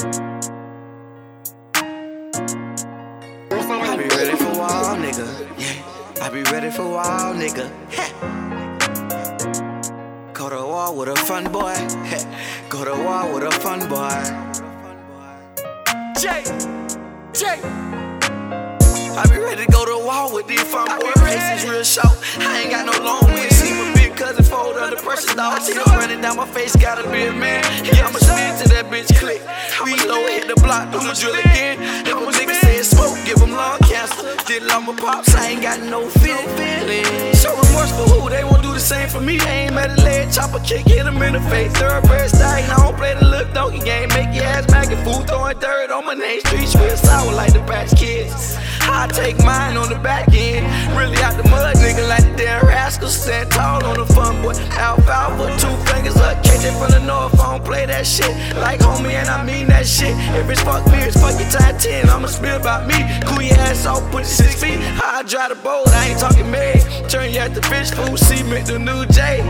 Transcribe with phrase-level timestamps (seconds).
[0.00, 0.04] I
[3.96, 5.26] be ready for wall, nigga.
[5.58, 7.68] Yeah, I be ready for wall, nigga.
[7.90, 8.12] Heh.
[10.32, 11.74] Go to war with a fun boy.
[12.04, 12.22] Heh.
[12.68, 14.22] Go to war with a fun boy.
[16.20, 16.44] Jay,
[17.32, 17.60] Jay.
[19.18, 21.12] I be ready to go to war with these fun boys.
[21.16, 22.16] Pace is real short.
[22.38, 23.47] I ain't got no long way.
[24.18, 25.62] Cousin fold under pressure, dog.
[25.62, 27.62] Her running down my face, gotta be a man.
[27.86, 29.38] Yeah, I'ma spin to that bitch click.
[29.84, 31.78] We Reload, hit the block, the drill again.
[32.02, 34.34] If a nigga said smoke, give him lung cancer.
[34.66, 37.06] Love my pops, I ain't got no feeling.
[37.34, 39.38] So remorseful, who they won't do the same for me.
[39.38, 41.70] I ain't mad at leg, chopper kick, hit him in the face.
[41.78, 44.08] Third Thoroughbred style, I don't play the look donkey game.
[44.18, 46.40] Make your ass back and food, throwing dirt on my name.
[46.40, 48.58] Streets real sour like the patch kids.
[48.82, 50.66] I take mine on the back end.
[50.98, 51.37] Really out
[54.52, 54.60] boy.
[54.76, 57.38] Alfalfa, two fingers up, catch from the north.
[57.40, 58.30] I don't play that shit.
[58.56, 60.14] Like homie, and I mean that shit.
[60.36, 62.08] If it's fuck it's fuck your time 10.
[62.08, 62.98] I'ma spill about me.
[63.26, 64.78] Cool your ass off, put it six feet.
[65.02, 66.80] I dry the boat, I ain't talking Meg.
[67.08, 69.40] Turn you at the fish food, cement the new J.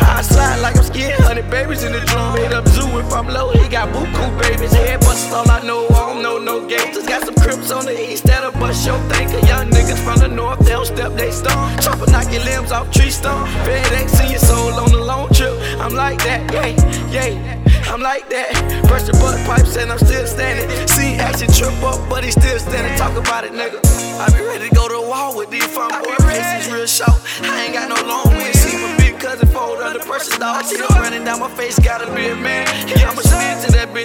[0.00, 2.36] I slide like I'm skiing, hundred babies in the drum.
[2.36, 2.64] Hit up
[3.00, 4.72] if I'm low, he got buku babies.
[4.72, 7.06] Head bust all I know, I don't know no gangsters.
[7.06, 9.44] Got some crips on the east that'll bust your thinker.
[9.46, 11.80] Young niggas from the north, they don't step, they stomp.
[11.80, 13.48] Chopper knock your limbs off tree stump.
[13.66, 15.54] FedEx in your soul on the long trip.
[15.80, 16.76] I'm like that, yay,
[17.10, 17.62] yay.
[17.92, 18.52] I'm like that.
[18.88, 20.64] Brush the butt pipes and I'm still standing.
[20.88, 22.96] Seen action trip up, but he still standing.
[22.96, 23.80] Talk about it, nigga.
[24.16, 26.14] I be ready to go to war with these fun boy.
[26.24, 27.20] Pace is real short.
[27.42, 28.52] I ain't got no long way.
[28.52, 30.64] See my big cousin fold under pressure, dog.
[30.64, 32.51] See her running down my face, gotta be a man.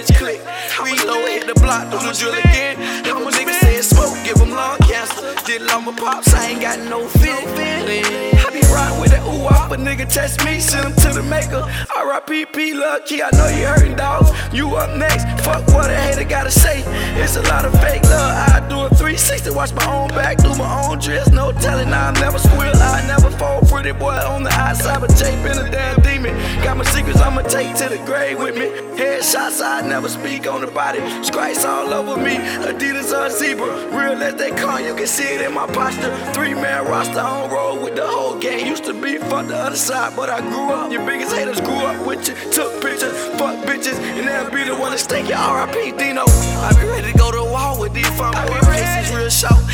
[0.08, 0.40] Bitch click.
[0.82, 2.76] Reload, hit the block, do the drill again.
[3.04, 5.34] If a nigga said smoke, give him lung cancer.
[5.44, 8.04] Did my pops, I ain't got no feeling.
[8.04, 11.22] I be riding with that ooh wop, a nigga test me, send him to the
[11.22, 11.64] maker.
[11.96, 12.46] R.I.P.
[12.46, 12.74] P.
[12.74, 14.26] Lucky, I know you hurting, dog.
[14.52, 16.82] You up next, fuck what a hater gotta say.
[17.20, 18.48] It's a lot of fake love.
[18.50, 21.30] I do a 360, watch my own back, do my own dress.
[21.30, 23.60] No telling, I never squeal, I never fall.
[23.62, 26.34] Pretty boy on the but tape in a damn demon.
[26.62, 28.66] Got my secrets, I'ma take to the grave with me.
[28.98, 31.00] Headshots, I never speak on the body.
[31.22, 33.66] Stripes all over me, Adidas on zebra.
[33.96, 36.14] Real as they come, you can see it in my posture.
[36.34, 38.66] Three man roster on road with the whole gang.
[38.66, 40.92] Used to be fuck the other side, but I grew up.
[40.92, 42.34] Your biggest haters grew up with you.
[42.52, 46.24] Took pictures, fuck bitches, and they'll be the one to stake your RIP Dino.
[46.26, 48.60] I be ready to go to war with these fun boy.
[48.68, 49.64] Pace is real short.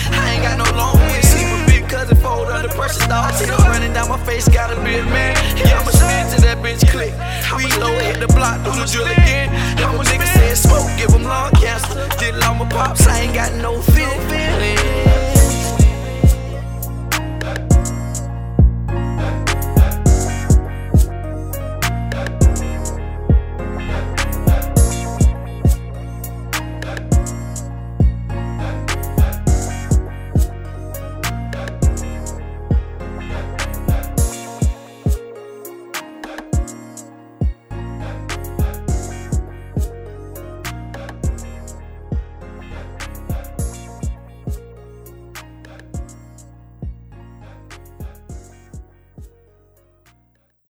[4.35, 5.35] Face, gotta be a man.
[5.57, 7.15] Yeah, I'ma spin to that bitch click.
[7.55, 9.49] Reload, hit the block, do the drill again.
[9.79, 12.09] If a nigga said smoke, give him lung cancer.
[12.19, 15.04] Did love my pops, I ain't got no fear.